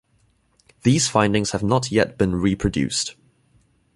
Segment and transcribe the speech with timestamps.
[0.81, 3.13] These findings have not yet been reproduced.